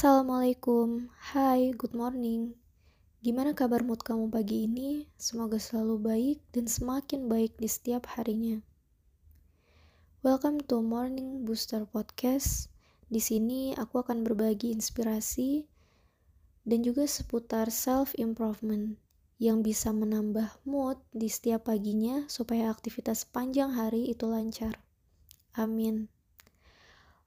[0.00, 2.56] Assalamualaikum, hai, good morning.
[3.20, 5.04] Gimana kabar mood kamu pagi ini?
[5.20, 8.64] Semoga selalu baik dan semakin baik di setiap harinya.
[10.24, 12.72] Welcome to Morning Booster Podcast.
[13.12, 15.68] Di sini aku akan berbagi inspirasi
[16.64, 18.96] dan juga seputar self improvement
[19.36, 24.80] yang bisa menambah mood di setiap paginya supaya aktivitas panjang hari itu lancar.
[25.52, 26.08] Amin.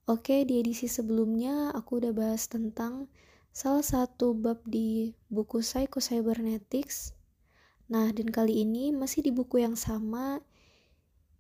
[0.04, 3.08] Oke, di edisi sebelumnya aku udah bahas tentang
[3.56, 7.16] salah satu bab di buku Psycho Cybernetics.
[7.88, 10.44] Nah, dan kali ini masih di buku yang sama,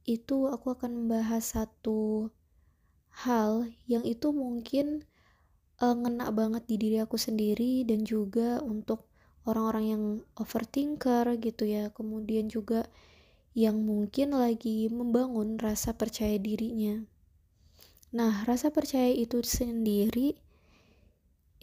[0.08, 2.32] itu aku akan membahas satu
[3.12, 5.04] hal yang itu mungkin
[5.84, 9.12] uh, ngena banget di diri aku sendiri dan juga untuk
[9.44, 10.04] orang-orang yang
[10.40, 11.92] overthinker gitu ya.
[11.92, 12.88] Kemudian juga
[13.60, 17.04] yang mungkin lagi membangun rasa percaya dirinya.
[18.14, 20.38] Nah, rasa percaya itu sendiri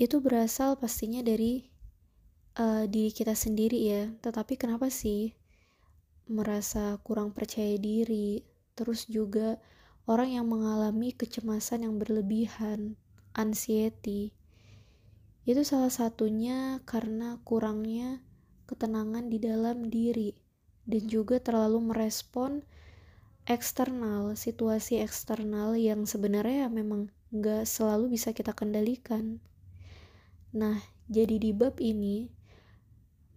[0.01, 1.71] itu berasal pastinya dari
[2.59, 4.03] uh, diri kita sendiri ya.
[4.19, 5.31] Tetapi kenapa sih
[6.27, 8.43] merasa kurang percaya diri?
[8.75, 9.63] Terus juga
[10.11, 12.99] orang yang mengalami kecemasan yang berlebihan,
[13.39, 14.35] anxiety.
[15.47, 18.27] Itu salah satunya karena kurangnya
[18.67, 20.35] ketenangan di dalam diri
[20.83, 22.67] dan juga terlalu merespon
[23.51, 29.43] eksternal, situasi eksternal yang sebenarnya memang nggak selalu bisa kita kendalikan.
[30.55, 30.79] Nah,
[31.11, 32.31] jadi di bab ini,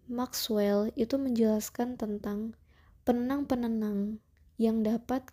[0.05, 2.53] Maxwell itu menjelaskan tentang
[3.09, 4.22] penenang-penenang
[4.61, 5.25] yang dapat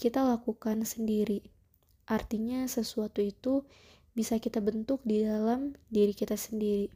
[0.00, 1.52] kita lakukan sendiri.
[2.08, 3.68] Artinya sesuatu itu
[4.16, 6.88] bisa kita bentuk di dalam diri kita sendiri.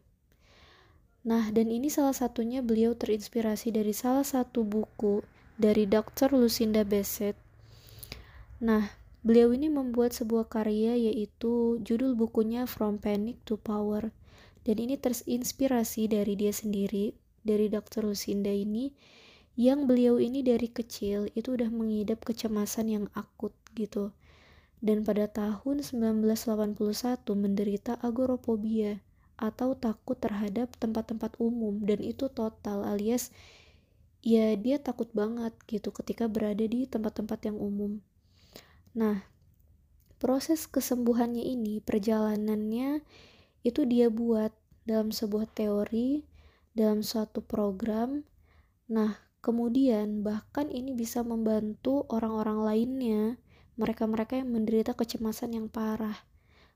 [1.28, 5.20] Nah, dan ini salah satunya beliau terinspirasi dari salah satu buku
[5.60, 6.32] dari Dr.
[6.32, 7.36] Lucinda Bassett.
[8.64, 14.08] Nah, beliau ini membuat sebuah karya yaitu judul bukunya From Panic to Power.
[14.64, 17.12] Dan ini terinspirasi dari dia sendiri,
[17.44, 18.08] dari Dr.
[18.08, 18.96] Lucinda ini,
[19.60, 24.16] yang beliau ini dari kecil itu udah mengidap kecemasan yang akut gitu.
[24.80, 26.80] Dan pada tahun 1981
[27.36, 29.04] menderita agorafobia
[29.36, 33.28] atau takut terhadap tempat-tempat umum dan itu total alias
[34.20, 38.04] ya dia takut banget gitu ketika berada di tempat-tempat yang umum.
[38.92, 39.24] Nah,
[40.20, 43.00] proses kesembuhannya ini, perjalanannya
[43.64, 44.52] itu dia buat
[44.84, 46.24] dalam sebuah teori,
[46.76, 48.24] dalam suatu program.
[48.90, 53.22] Nah, kemudian bahkan ini bisa membantu orang-orang lainnya,
[53.80, 56.28] mereka-mereka yang menderita kecemasan yang parah,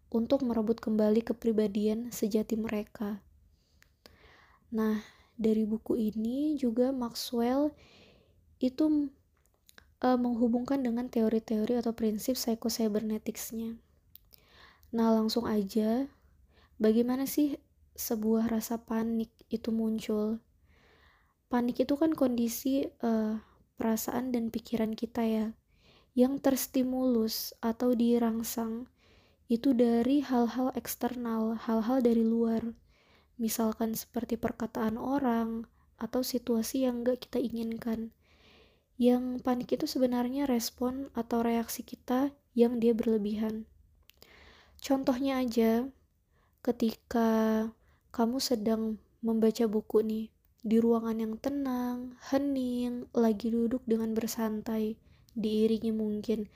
[0.08, 3.20] untuk merebut kembali kepribadian sejati mereka.
[4.70, 5.02] Nah,
[5.34, 7.74] dari buku ini juga Maxwell
[8.62, 9.10] itu
[10.04, 13.76] uh, menghubungkan dengan teori-teori atau prinsip psycho-cyberneticsnya.
[14.94, 16.06] Nah, langsung aja,
[16.78, 17.58] bagaimana sih
[17.98, 20.38] sebuah rasa panik itu muncul?
[21.50, 23.38] Panik itu kan kondisi uh,
[23.74, 25.46] perasaan dan pikiran kita ya,
[26.14, 28.86] yang terstimulus atau dirangsang
[29.50, 32.72] itu dari hal-hal eksternal, hal-hal dari luar
[33.40, 35.66] misalkan seperti perkataan orang
[35.98, 38.10] atau situasi yang gak kita inginkan.
[38.94, 43.66] Yang panik itu sebenarnya respon atau reaksi kita yang dia berlebihan.
[44.78, 45.88] Contohnya aja,
[46.62, 47.68] ketika
[48.14, 50.26] kamu sedang membaca buku nih,
[50.64, 54.96] di ruangan yang tenang, hening, lagi duduk dengan bersantai,
[55.36, 56.48] diiringi mungkin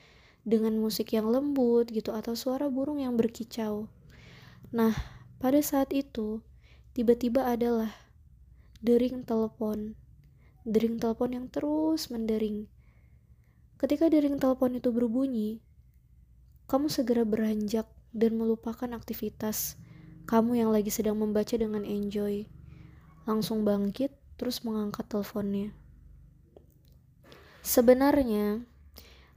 [0.48, 3.84] dengan musik yang lembut gitu atau suara burung yang berkicau.
[4.72, 4.96] Nah,
[5.36, 6.40] pada saat itu
[6.98, 7.94] tiba-tiba adalah
[8.82, 9.94] dering telepon.
[10.66, 12.66] Dering telepon yang terus mendering.
[13.78, 15.62] Ketika dering telepon itu berbunyi,
[16.66, 19.78] kamu segera beranjak dan melupakan aktivitas
[20.26, 22.50] kamu yang lagi sedang membaca dengan enjoy.
[23.30, 25.70] Langsung bangkit, terus mengangkat teleponnya.
[27.62, 28.66] Sebenarnya,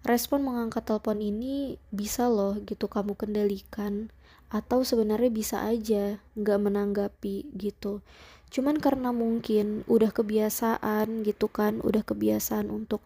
[0.02, 4.10] respon mengangkat telepon ini bisa loh gitu kamu kendalikan
[4.52, 8.04] atau sebenarnya bisa aja nggak menanggapi gitu.
[8.52, 13.00] Cuman karena mungkin udah kebiasaan gitu kan udah kebiasaan untuk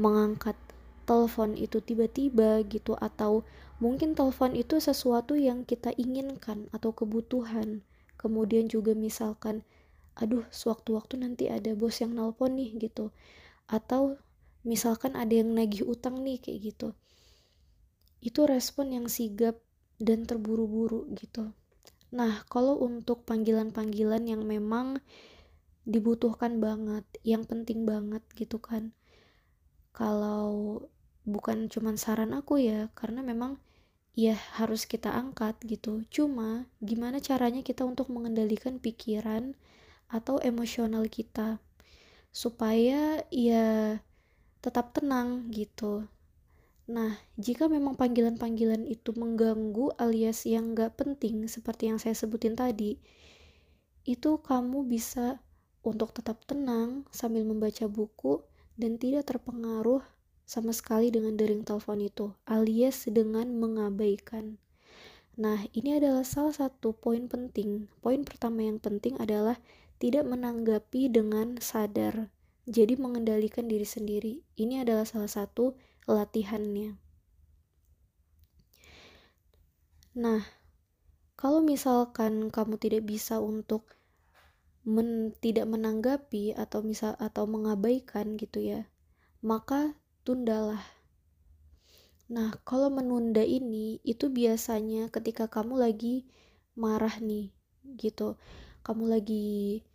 [0.00, 0.56] mengangkat
[1.04, 3.44] telepon itu tiba-tiba gitu atau
[3.84, 7.84] mungkin telepon itu sesuatu yang kita inginkan atau kebutuhan.
[8.16, 9.68] Kemudian juga misalkan
[10.16, 13.12] aduh sewaktu-waktu nanti ada bos yang nelpon nih gitu.
[13.68, 14.16] Atau
[14.64, 16.88] misalkan ada yang nagih utang nih kayak gitu.
[18.24, 19.67] Itu respon yang sigap
[19.98, 21.54] dan terburu-buru gitu.
[22.14, 25.02] Nah, kalau untuk panggilan-panggilan yang memang
[25.84, 28.96] dibutuhkan banget, yang penting banget gitu kan.
[29.92, 30.82] Kalau
[31.28, 33.60] bukan cuman saran aku ya, karena memang
[34.18, 39.54] ya harus kita angkat gitu cuma gimana caranya kita untuk mengendalikan pikiran
[40.10, 41.62] atau emosional kita
[42.34, 44.02] supaya ya
[44.58, 46.10] tetap tenang gitu
[46.88, 52.96] Nah, jika memang panggilan-panggilan itu mengganggu alias yang gak penting seperti yang saya sebutin tadi,
[54.08, 55.44] itu kamu bisa
[55.84, 58.40] untuk tetap tenang sambil membaca buku
[58.80, 60.00] dan tidak terpengaruh
[60.48, 64.56] sama sekali dengan dering telepon itu, alias dengan mengabaikan.
[65.36, 67.92] Nah, ini adalah salah satu poin penting.
[68.00, 69.60] Poin pertama yang penting adalah
[70.00, 72.32] tidak menanggapi dengan sadar.
[72.64, 74.40] Jadi mengendalikan diri sendiri.
[74.56, 75.76] Ini adalah salah satu
[76.14, 76.96] latihannya.
[80.18, 80.42] Nah,
[81.38, 83.86] kalau misalkan kamu tidak bisa untuk
[84.82, 88.90] men, tidak menanggapi atau misal atau mengabaikan gitu ya,
[89.44, 89.94] maka
[90.26, 90.82] tundalah.
[92.28, 96.26] Nah, kalau menunda ini itu biasanya ketika kamu lagi
[96.74, 97.54] marah nih,
[97.96, 98.34] gitu.
[98.82, 99.86] Kamu lagi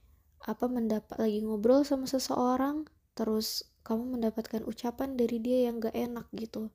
[0.44, 6.28] apa mendapat lagi ngobrol sama seseorang, terus kamu mendapatkan ucapan dari dia yang gak enak
[6.34, 6.72] gitu.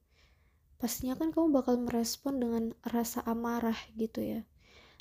[0.79, 4.47] Pastinya kan kamu bakal merespon dengan rasa amarah gitu ya.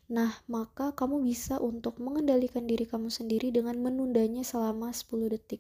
[0.08, 5.60] Nah, maka kamu bisa untuk mengendalikan diri kamu sendiri dengan menundanya selama 10 detik.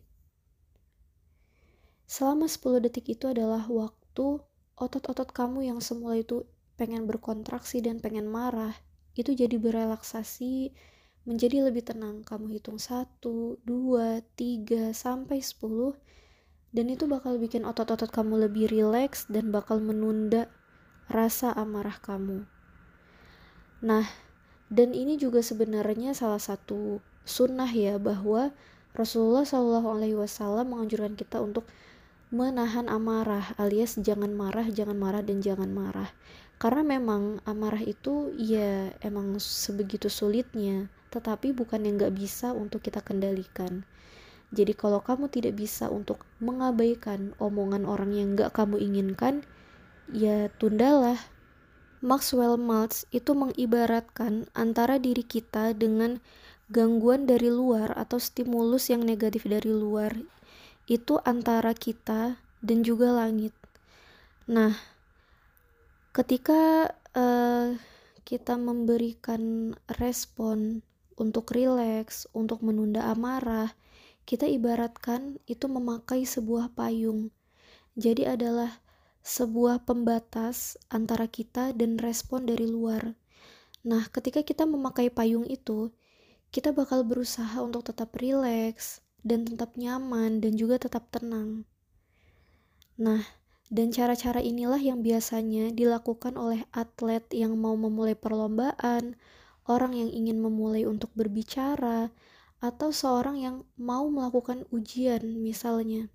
[2.07, 4.39] Selama 10 detik itu adalah waktu
[4.79, 6.47] otot-otot kamu yang semula itu
[6.79, 8.71] pengen berkontraksi dan pengen marah,
[9.19, 10.71] itu jadi berelaksasi,
[11.27, 12.23] menjadi lebih tenang.
[12.23, 15.91] Kamu hitung 1, 2, 3, sampai 10,
[16.77, 20.45] dan itu bakal bikin otot-otot kamu lebih rileks dan bakal menunda
[21.09, 22.45] rasa amarah kamu.
[23.81, 24.05] Nah,
[24.69, 28.53] dan ini juga sebenarnya salah satu sunnah ya bahwa
[28.93, 31.65] Rasulullah Shallallahu Alaihi Wasallam menganjurkan kita untuk
[32.29, 36.13] menahan amarah alias jangan marah, jangan marah dan jangan marah.
[36.61, 43.01] Karena memang amarah itu ya emang sebegitu sulitnya, tetapi bukan yang nggak bisa untuk kita
[43.01, 43.81] kendalikan.
[44.55, 49.43] Jadi kalau kamu tidak bisa untuk mengabaikan omongan orang yang nggak kamu inginkan,
[50.11, 51.19] ya tundalah
[51.99, 56.21] Maxwell Maltz itu mengibaratkan antara diri kita dengan
[56.71, 60.15] gangguan dari luar atau stimulus yang negatif dari luar
[60.87, 63.51] itu antara kita dan juga langit.
[64.47, 64.71] Nah,
[66.15, 67.75] ketika uh,
[68.23, 70.79] kita memberikan respon
[71.19, 73.75] untuk rileks, untuk menunda amarah,
[74.27, 77.31] kita ibaratkan itu memakai sebuah payung.
[77.95, 78.83] Jadi adalah
[79.23, 83.15] sebuah pembatas antara kita dan respon dari luar.
[83.87, 85.95] Nah, ketika kita memakai payung itu,
[86.51, 91.63] kita bakal berusaha untuk tetap rileks dan tetap nyaman dan juga tetap tenang.
[92.99, 93.23] Nah,
[93.71, 99.15] dan cara-cara inilah yang biasanya dilakukan oleh atlet yang mau memulai perlombaan,
[99.71, 102.11] orang yang ingin memulai untuk berbicara,
[102.57, 106.09] atau seorang yang mau melakukan ujian misalnya.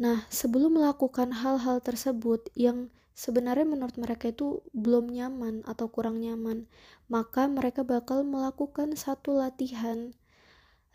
[0.00, 6.64] Nah, sebelum melakukan hal-hal tersebut yang sebenarnya menurut mereka itu belum nyaman atau kurang nyaman,
[7.12, 10.16] maka mereka bakal melakukan satu latihan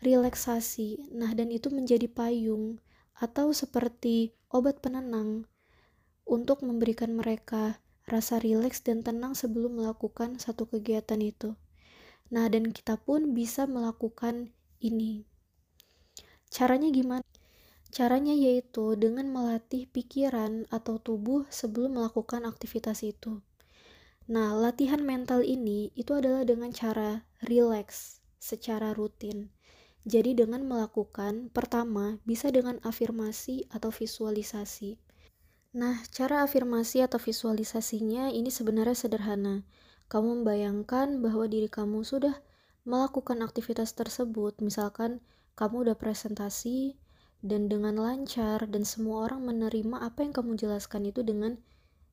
[0.02, 1.10] relaksasi.
[1.14, 2.82] Nah, dan itu menjadi payung
[3.16, 5.46] atau seperti obat penenang
[6.26, 11.54] untuk memberikan mereka rasa rileks dan tenang sebelum melakukan satu kegiatan itu.
[12.30, 14.50] Nah, dan kita pun bisa melakukan
[14.82, 15.26] ini.
[16.50, 17.26] Caranya gimana?
[17.90, 23.40] Caranya yaitu dengan melatih pikiran atau tubuh sebelum melakukan aktivitas itu.
[24.26, 29.54] Nah, latihan mental ini itu adalah dengan cara relax secara rutin.
[30.06, 34.98] Jadi dengan melakukan pertama bisa dengan afirmasi atau visualisasi.
[35.74, 39.66] Nah, cara afirmasi atau visualisasinya ini sebenarnya sederhana.
[40.06, 42.38] Kamu membayangkan bahwa diri kamu sudah
[42.86, 45.18] melakukan aktivitas tersebut, misalkan
[45.58, 46.94] kamu udah presentasi,
[47.42, 51.58] dan dengan lancar dan semua orang menerima apa yang kamu jelaskan itu dengan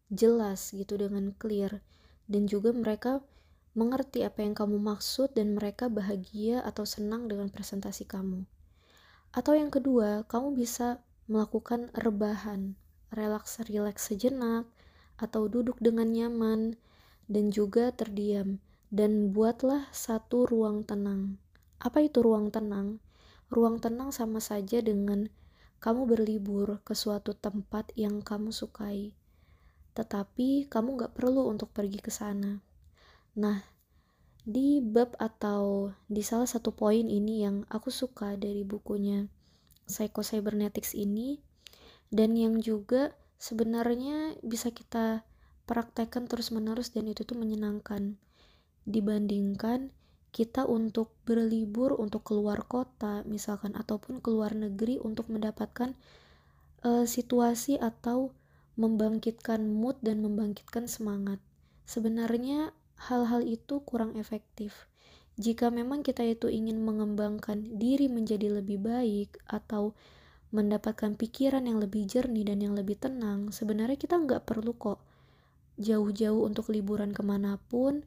[0.09, 1.85] jelas gitu dengan clear.
[2.25, 3.21] Dan juga mereka
[3.73, 8.45] mengerti apa yang kamu maksud dan mereka bahagia atau senang dengan presentasi kamu.
[9.33, 12.77] Atau yang kedua, kamu bisa melakukan rebahan,
[13.09, 14.69] relaks relaks sejenak
[15.17, 16.77] atau duduk dengan nyaman
[17.27, 18.59] dan juga terdiam
[18.93, 21.41] dan buatlah satu ruang tenang.
[21.81, 23.01] Apa itu ruang tenang?
[23.49, 25.29] Ruang tenang sama saja dengan
[25.83, 29.11] kamu berlibur ke suatu tempat yang kamu sukai,
[29.91, 32.63] tetapi kamu gak perlu untuk pergi ke sana.
[33.35, 33.59] Nah,
[34.47, 39.27] di bab atau di salah satu poin ini yang aku suka dari bukunya
[39.83, 41.43] Psycho Cybernetics ini,
[42.07, 45.27] dan yang juga sebenarnya bisa kita
[45.63, 48.19] praktekkan terus-menerus dan itu tuh menyenangkan
[48.83, 49.95] dibandingkan
[50.33, 55.93] kita untuk berlibur untuk keluar kota misalkan ataupun keluar negeri untuk mendapatkan
[56.81, 58.33] uh, situasi atau
[58.73, 61.37] membangkitkan mood dan membangkitkan semangat.
[61.85, 64.89] Sebenarnya hal-hal itu kurang efektif.
[65.37, 69.93] Jika memang kita itu ingin mengembangkan diri menjadi lebih baik atau
[70.53, 75.12] mendapatkan pikiran yang lebih jernih dan yang lebih tenang, sebenarnya kita nggak perlu kok
[75.79, 78.05] jauh-jauh untuk liburan ke mana pun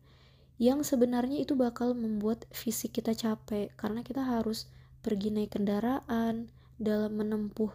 [0.56, 3.72] yang sebenarnya itu bakal membuat fisik kita capek.
[3.76, 4.70] Karena kita harus
[5.04, 6.48] pergi naik kendaraan
[6.80, 7.70] dalam menempuh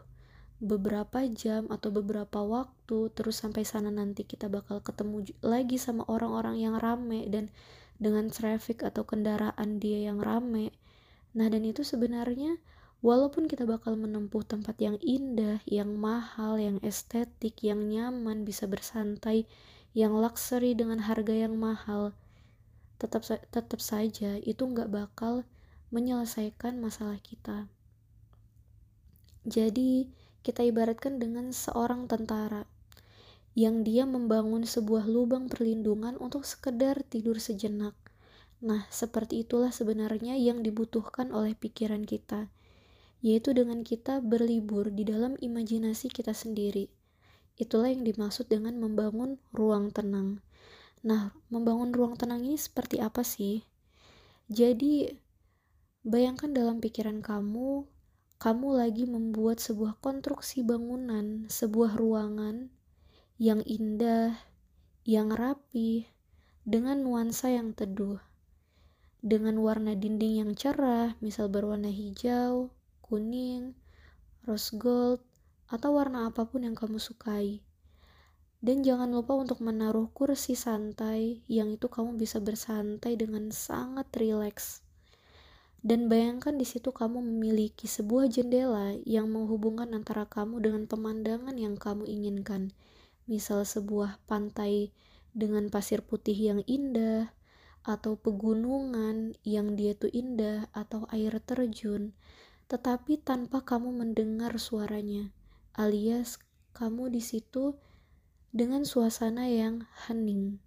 [0.61, 6.61] beberapa jam atau beberapa waktu terus sampai sana nanti kita bakal ketemu lagi sama orang-orang
[6.61, 7.49] yang rame dan
[7.97, 10.69] dengan traffic atau kendaraan dia yang rame.
[11.33, 12.61] Nah dan itu sebenarnya
[13.01, 19.49] Walaupun kita bakal menempuh tempat yang indah, yang mahal, yang estetik, yang nyaman, bisa bersantai,
[19.91, 22.15] yang luxury dengan harga yang mahal,
[22.95, 25.43] tetap tetap saja itu nggak bakal
[25.91, 27.67] menyelesaikan masalah kita.
[29.43, 30.07] Jadi,
[30.45, 32.63] kita ibaratkan dengan seorang tentara
[33.57, 37.97] yang dia membangun sebuah lubang perlindungan untuk sekedar tidur sejenak.
[38.63, 42.47] Nah, seperti itulah sebenarnya yang dibutuhkan oleh pikiran kita
[43.21, 46.89] yaitu dengan kita berlibur di dalam imajinasi kita sendiri.
[47.61, 50.41] Itulah yang dimaksud dengan membangun ruang tenang.
[51.05, 53.61] Nah, membangun ruang tenang ini seperti apa sih?
[54.49, 55.05] Jadi,
[56.01, 57.85] bayangkan dalam pikiran kamu,
[58.41, 62.73] kamu lagi membuat sebuah konstruksi bangunan, sebuah ruangan
[63.37, 64.33] yang indah,
[65.05, 66.09] yang rapi,
[66.65, 68.17] dengan nuansa yang teduh,
[69.21, 72.73] dengan warna dinding yang cerah, misal berwarna hijau,
[73.05, 73.77] kuning,
[74.49, 75.21] rose gold,
[75.71, 77.63] atau warna apa pun yang kamu sukai.
[78.61, 84.85] Dan jangan lupa untuk menaruh kursi santai yang itu kamu bisa bersantai dengan sangat rileks.
[85.81, 91.73] Dan bayangkan di situ kamu memiliki sebuah jendela yang menghubungkan antara kamu dengan pemandangan yang
[91.73, 92.69] kamu inginkan.
[93.25, 94.93] Misal sebuah pantai
[95.33, 97.33] dengan pasir putih yang indah,
[97.81, 102.13] atau pegunungan yang dia tuh indah, atau air terjun,
[102.69, 105.33] tetapi tanpa kamu mendengar suaranya,
[105.77, 106.39] alias
[106.75, 107.79] kamu di situ
[108.51, 110.59] dengan suasana yang hening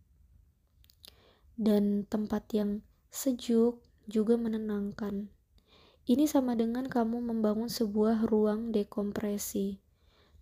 [1.55, 2.83] dan tempat yang
[3.15, 3.79] sejuk
[4.11, 5.31] juga menenangkan.
[6.05, 9.81] Ini sama dengan kamu membangun sebuah ruang dekompresi,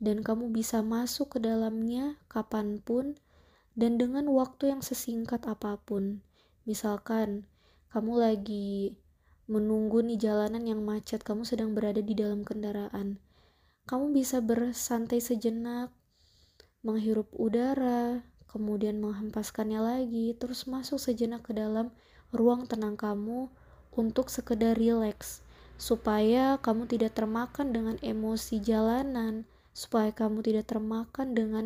[0.02, 3.14] dan kamu bisa masuk ke dalamnya kapan pun
[3.78, 6.24] dan dengan waktu yang sesingkat apa pun.
[6.66, 7.46] Misalkan
[7.94, 8.98] kamu lagi
[9.46, 13.22] menunggu nih jalanan yang macet, kamu sedang berada di dalam kendaraan.
[13.82, 15.90] Kamu bisa bersantai sejenak,
[16.86, 21.90] menghirup udara, kemudian menghempaskannya lagi, terus masuk sejenak ke dalam
[22.30, 23.50] ruang tenang kamu
[23.90, 25.42] untuk sekedar rileks,
[25.76, 31.64] supaya kamu tidak termakan dengan emosi jalanan, supaya kamu tidak termakan dengan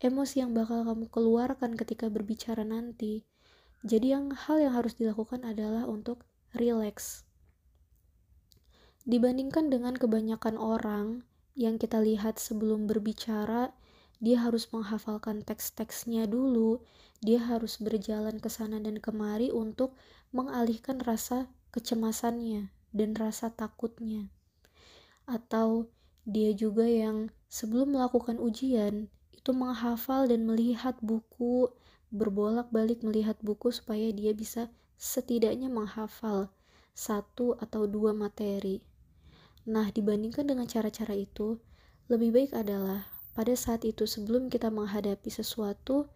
[0.00, 3.28] emosi yang bakal kamu keluarkan ketika berbicara nanti.
[3.84, 6.24] Jadi yang hal yang harus dilakukan adalah untuk
[6.56, 7.28] relax.
[9.04, 13.70] Dibandingkan dengan kebanyakan orang yang kita lihat sebelum berbicara,
[14.18, 16.82] dia harus menghafalkan teks-teksnya dulu,
[17.22, 19.94] dia harus berjalan ke sana dan kemari untuk
[20.34, 24.30] mengalihkan rasa kecemasannya dan rasa takutnya.
[25.26, 25.90] Atau
[26.26, 31.70] dia juga yang sebelum melakukan ujian itu menghafal dan melihat buku,
[32.08, 36.48] berbolak-balik melihat buku supaya dia bisa setidaknya menghafal
[36.94, 38.80] satu atau dua materi.
[39.64, 41.56] Nah, dibandingkan dengan cara-cara itu,
[42.12, 46.12] lebih baik adalah pada saat itu sebelum kita menghadapi sesuatu,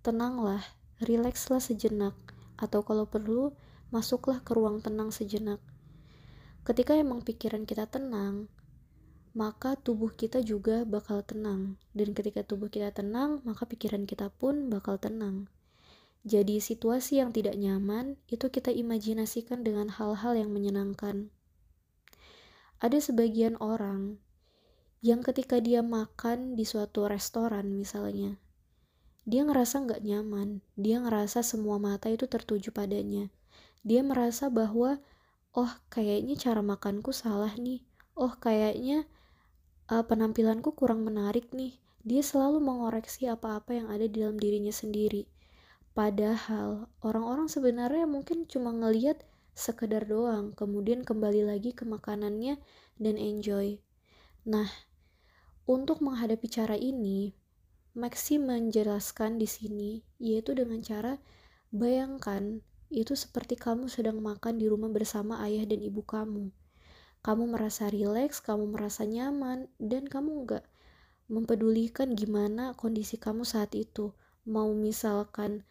[0.00, 0.64] tenanglah,
[1.04, 2.16] rilekslah sejenak,
[2.56, 3.52] atau kalau perlu,
[3.92, 5.60] masuklah ke ruang tenang sejenak.
[6.64, 8.48] Ketika emang pikiran kita tenang,
[9.36, 11.76] maka tubuh kita juga bakal tenang.
[11.92, 15.52] Dan ketika tubuh kita tenang, maka pikiran kita pun bakal tenang.
[16.24, 21.30] Jadi situasi yang tidak nyaman itu kita imajinasikan dengan hal-hal yang menyenangkan.
[22.82, 24.20] Ada sebagian orang
[25.00, 28.36] yang ketika dia makan di suatu restoran misalnya,
[29.24, 33.32] dia ngerasa nggak nyaman, dia ngerasa semua mata itu tertuju padanya.
[33.86, 34.98] Dia merasa bahwa,
[35.56, 37.86] oh kayaknya cara makanku salah nih,
[38.18, 39.08] oh kayaknya
[39.88, 41.78] uh, penampilanku kurang menarik nih.
[42.06, 45.26] Dia selalu mengoreksi apa-apa yang ada di dalam dirinya sendiri
[45.96, 49.24] Padahal orang-orang sebenarnya mungkin cuma ngeliat
[49.56, 52.60] sekedar doang, kemudian kembali lagi ke makanannya
[53.00, 53.80] dan enjoy.
[54.44, 54.68] Nah,
[55.64, 57.32] untuk menghadapi cara ini,
[57.96, 61.16] Maxi menjelaskan di sini yaitu dengan cara
[61.72, 62.60] bayangkan
[62.92, 66.52] itu seperti kamu sedang makan di rumah bersama ayah dan ibu kamu.
[67.24, 70.64] Kamu merasa rileks, kamu merasa nyaman, dan kamu nggak
[71.26, 74.14] mempedulikan gimana kondisi kamu saat itu.
[74.46, 75.66] Mau misalkan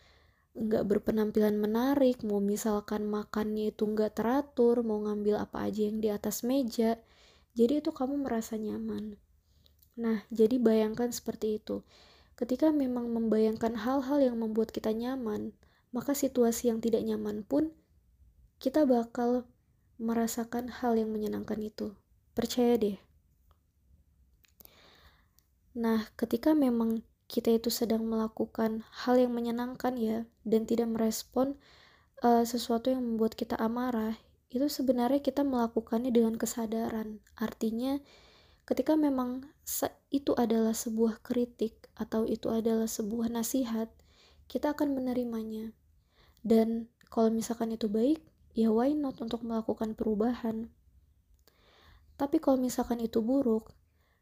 [0.55, 6.07] nggak berpenampilan menarik, mau misalkan makannya itu nggak teratur, mau ngambil apa aja yang di
[6.07, 6.95] atas meja,
[7.51, 9.19] jadi itu kamu merasa nyaman.
[9.99, 11.83] Nah, jadi bayangkan seperti itu.
[12.35, 15.55] Ketika memang membayangkan hal-hal yang membuat kita nyaman,
[15.95, 17.71] maka situasi yang tidak nyaman pun
[18.59, 19.47] kita bakal
[19.95, 21.95] merasakan hal yang menyenangkan itu.
[22.35, 22.99] Percaya deh.
[25.75, 27.03] Nah, ketika memang
[27.35, 31.59] kita itu sedang melakukan hal yang menyenangkan ya dan tidak merespon
[32.23, 34.15] uh, sesuatu yang membuat kita amarah,
[34.47, 37.19] itu sebenarnya kita melakukannya dengan kesadaran.
[37.35, 37.99] Artinya,
[38.63, 39.51] ketika memang
[40.15, 43.91] itu adalah sebuah kritik atau itu adalah sebuah nasihat,
[44.47, 45.75] kita akan menerimanya.
[46.39, 48.23] Dan kalau misalkan itu baik,
[48.55, 50.71] ya why not untuk melakukan perubahan.
[52.15, 53.75] Tapi kalau misalkan itu buruk,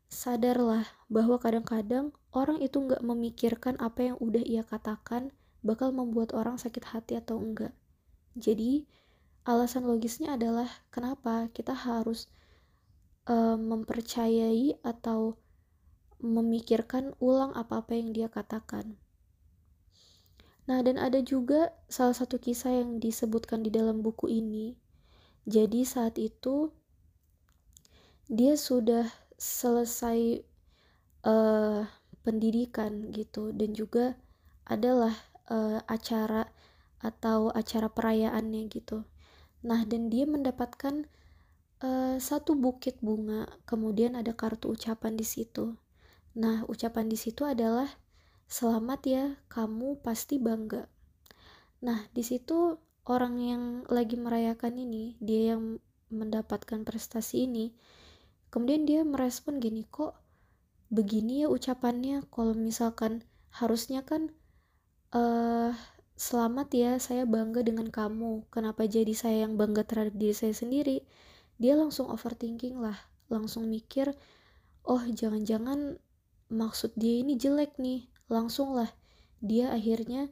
[0.10, 5.30] sadarlah bahwa kadang-kadang orang itu nggak memikirkan apa yang udah ia katakan
[5.64, 7.72] bakal membuat orang sakit hati atau enggak.
[8.36, 8.84] Jadi,
[9.46, 12.28] alasan logisnya adalah kenapa kita harus
[13.30, 15.40] uh, mempercayai atau
[16.24, 18.96] memikirkan ulang apa-apa yang dia katakan.
[20.64, 24.80] Nah, dan ada juga salah satu kisah yang disebutkan di dalam buku ini.
[25.44, 26.72] Jadi saat itu
[28.32, 30.40] dia sudah selesai
[31.28, 31.84] uh,
[32.24, 34.16] pendidikan gitu dan juga
[34.64, 35.14] adalah
[35.52, 36.48] uh, acara
[37.04, 39.04] atau acara perayaannya gitu.
[39.68, 41.08] Nah, dan dia mendapatkan
[41.84, 45.76] uh, satu bukit bunga, kemudian ada kartu ucapan di situ.
[46.40, 47.92] Nah, ucapan di situ adalah
[48.48, 50.88] selamat ya, kamu pasti bangga.
[51.84, 57.76] Nah, di situ orang yang lagi merayakan ini, dia yang mendapatkan prestasi ini,
[58.48, 60.23] kemudian dia merespon gini, kok
[60.94, 64.30] begini ya ucapannya, kalau misalkan harusnya kan
[65.18, 65.74] uh,
[66.14, 68.46] selamat ya, saya bangga dengan kamu.
[68.54, 71.02] Kenapa jadi saya yang bangga terhadap diri saya sendiri?
[71.62, 72.98] dia langsung overthinking lah
[73.30, 74.14] langsung mikir
[74.86, 76.02] oh jangan-jangan
[76.50, 78.90] maksud dia ini jelek nih langsung lah
[79.40, 80.30] dia akhirnya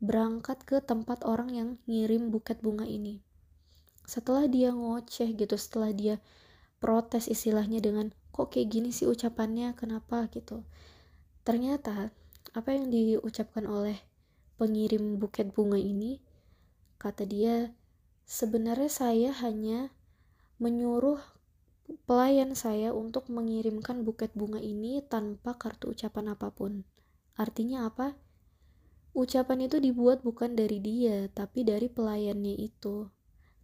[0.00, 3.20] berangkat ke tempat orang yang ngirim buket bunga ini
[4.06, 6.16] setelah dia ngoceh gitu setelah dia
[6.80, 10.62] protes istilahnya dengan kok kayak gini sih ucapannya kenapa gitu
[11.42, 12.14] ternyata
[12.54, 13.98] apa yang diucapkan oleh
[14.58, 16.22] pengirim buket bunga ini
[17.00, 17.74] kata dia
[18.28, 19.90] sebenarnya saya hanya
[20.60, 21.18] menyuruh
[22.06, 26.86] pelayan saya untuk mengirimkan buket bunga ini tanpa kartu ucapan apa pun.
[27.34, 28.14] Artinya apa?
[29.10, 33.10] Ucapan itu dibuat bukan dari dia, tapi dari pelayannya itu.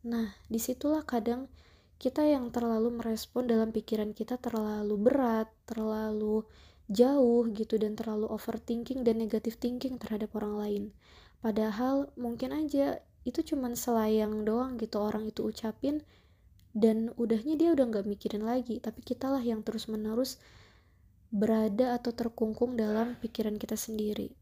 [0.02, 1.46] Nah, di situlah kadang
[1.96, 6.44] kita yang terlalu merespon dalam pikiran kita terlalu berat, terlalu
[6.92, 10.84] jauh gitu, dan terlalu overthinking dan negative thinking terhadap orang lain.
[11.40, 16.04] Padahal mungkin aja itu cuman selayang doang gitu orang itu ucapin,
[16.76, 20.36] dan udahnya dia udah nggak mikirin lagi tapi kitalah yang terus menerus
[21.32, 24.36] berada atau terkungkung dalam pikiran kita sendiri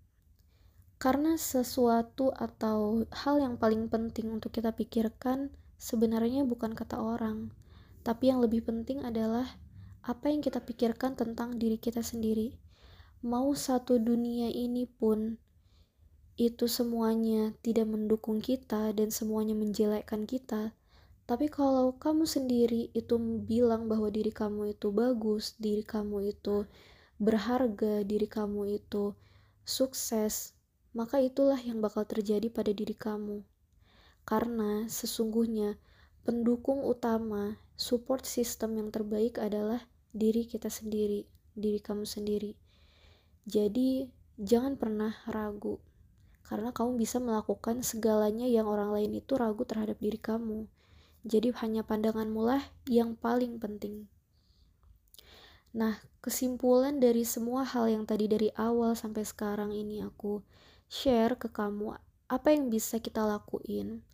[0.99, 7.53] karena sesuatu atau hal yang paling penting untuk kita pikirkan sebenarnya bukan kata orang
[8.01, 9.45] tapi yang lebih penting adalah
[10.01, 12.57] apa yang kita pikirkan tentang diri kita sendiri
[13.21, 15.37] mau satu dunia ini pun
[16.41, 20.73] itu semuanya tidak mendukung kita dan semuanya menjelekkan kita
[21.25, 23.17] tapi kalau kamu sendiri itu
[23.49, 26.69] bilang bahwa diri kamu itu bagus, diri kamu itu
[27.17, 29.17] berharga, diri kamu itu
[29.65, 30.53] sukses,
[30.93, 33.41] maka itulah yang bakal terjadi pada diri kamu.
[34.25, 35.77] Karena sesungguhnya
[36.25, 39.85] pendukung utama, support system yang terbaik adalah
[40.17, 42.57] diri kita sendiri, diri kamu sendiri.
[43.45, 44.09] Jadi,
[44.41, 45.77] jangan pernah ragu,
[46.49, 50.65] karena kamu bisa melakukan segalanya yang orang lain itu ragu terhadap diri kamu.
[51.25, 54.09] Jadi hanya pandanganmu lah yang paling penting.
[55.75, 60.45] Nah, kesimpulan dari semua hal yang tadi dari awal sampai sekarang ini aku
[60.87, 61.99] share ke kamu
[62.31, 64.05] apa yang bisa kita lakuin.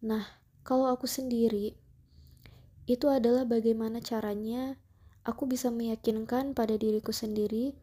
[0.00, 0.24] Nah,
[0.64, 1.76] kalau aku sendiri
[2.88, 4.80] itu adalah bagaimana caranya
[5.22, 7.76] aku bisa meyakinkan pada diriku sendiri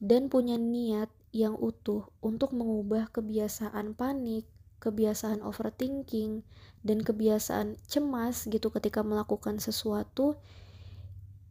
[0.00, 4.48] dan punya niat yang utuh untuk mengubah kebiasaan panik,
[4.80, 6.40] kebiasaan overthinking,
[6.80, 10.40] dan kebiasaan cemas gitu ketika melakukan sesuatu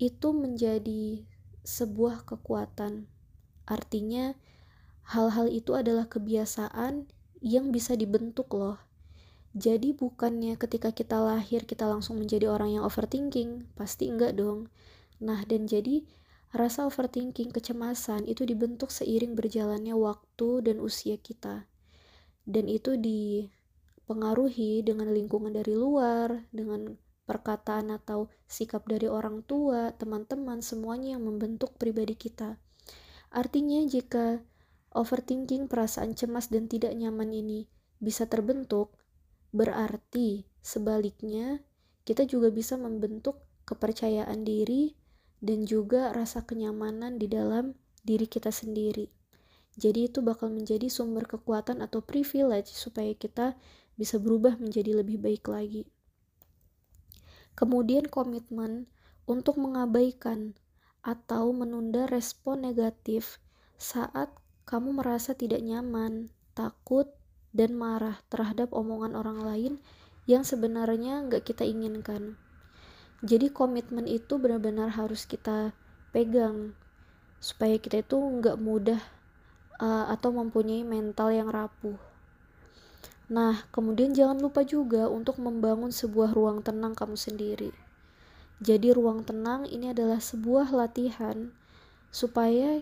[0.02, 1.22] itu menjadi
[1.62, 3.06] sebuah kekuatan.
[3.70, 4.34] Artinya
[5.06, 7.06] hal-hal itu adalah kebiasaan
[7.44, 8.87] yang bisa dibentuk loh.
[9.58, 14.70] Jadi bukannya ketika kita lahir kita langsung menjadi orang yang overthinking, pasti enggak dong.
[15.18, 16.06] Nah, dan jadi
[16.54, 21.66] rasa overthinking, kecemasan itu dibentuk seiring berjalannya waktu dan usia kita.
[22.46, 26.94] Dan itu dipengaruhi dengan lingkungan dari luar, dengan
[27.26, 32.62] perkataan atau sikap dari orang tua, teman-teman, semuanya yang membentuk pribadi kita.
[33.34, 34.46] Artinya jika
[34.94, 37.66] overthinking, perasaan cemas dan tidak nyaman ini
[37.98, 38.94] bisa terbentuk,
[39.56, 41.64] berarti sebaliknya
[42.08, 44.96] kita juga bisa membentuk kepercayaan diri
[45.44, 49.12] dan juga rasa kenyamanan di dalam diri kita sendiri.
[49.78, 53.54] Jadi itu bakal menjadi sumber kekuatan atau privilege supaya kita
[53.94, 55.86] bisa berubah menjadi lebih baik lagi.
[57.54, 58.90] Kemudian komitmen
[59.30, 60.58] untuk mengabaikan
[61.02, 63.38] atau menunda respon negatif
[63.78, 64.34] saat
[64.66, 67.17] kamu merasa tidak nyaman, takut,
[67.52, 69.74] dan marah terhadap omongan orang lain
[70.28, 72.36] yang sebenarnya nggak kita inginkan.
[73.24, 75.74] Jadi komitmen itu benar-benar harus kita
[76.12, 76.76] pegang
[77.38, 79.02] supaya kita itu nggak mudah
[79.82, 81.98] uh, atau mempunyai mental yang rapuh.
[83.28, 87.76] Nah, kemudian jangan lupa juga untuk membangun sebuah ruang tenang kamu sendiri.
[88.64, 91.52] Jadi, ruang tenang ini adalah sebuah latihan
[92.08, 92.82] supaya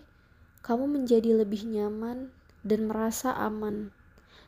[0.62, 2.30] kamu menjadi lebih nyaman
[2.62, 3.90] dan merasa aman,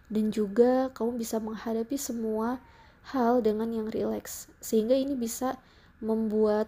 [0.07, 2.63] dan juga kamu bisa menghadapi semua
[3.11, 5.55] hal dengan yang rileks, sehingga ini bisa
[6.03, 6.67] membuat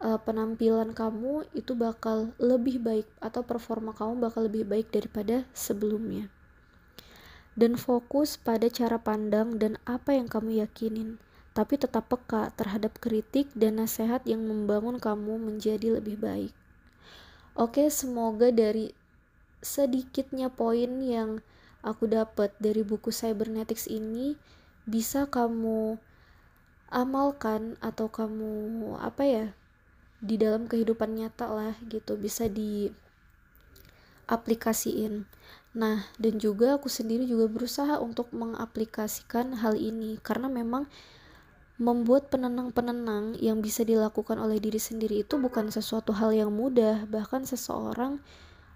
[0.00, 6.28] uh, penampilan kamu itu bakal lebih baik, atau performa kamu bakal lebih baik daripada sebelumnya.
[7.56, 11.20] Dan fokus pada cara pandang dan apa yang kamu yakinin,
[11.52, 16.54] tapi tetap peka terhadap kritik dan nasihat yang membangun kamu menjadi lebih baik.
[17.58, 18.94] Oke, semoga dari
[19.60, 21.44] sedikitnya poin yang
[21.80, 24.36] aku dapat dari buku Cybernetics ini
[24.84, 26.00] bisa kamu
[26.90, 29.46] amalkan atau kamu apa ya
[30.20, 32.92] di dalam kehidupan nyata lah gitu bisa di
[34.28, 35.24] aplikasiin
[35.70, 40.90] Nah, dan juga aku sendiri juga berusaha untuk mengaplikasikan hal ini karena memang
[41.78, 47.06] membuat penenang-penenang yang bisa dilakukan oleh diri sendiri itu bukan sesuatu hal yang mudah.
[47.06, 48.18] Bahkan seseorang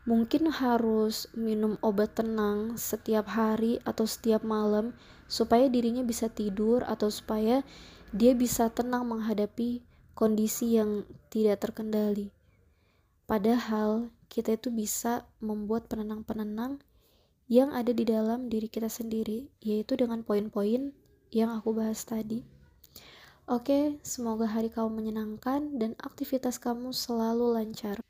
[0.04, 4.92] mungkin harus minum obat tenang setiap hari atau setiap malam
[5.28, 7.64] supaya dirinya bisa tidur atau supaya
[8.12, 9.80] dia bisa tenang menghadapi
[10.12, 12.30] kondisi yang tidak terkendali.
[13.24, 16.84] Padahal kita itu bisa membuat penenang-penenang
[17.48, 20.92] yang ada di dalam diri kita sendiri, yaitu dengan poin-poin
[21.32, 22.44] yang aku bahas tadi.
[23.44, 28.00] Oke, semoga hari kamu menyenangkan dan aktivitas kamu selalu lancar.